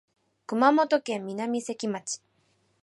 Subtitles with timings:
[0.47, 2.21] 熊本県南関町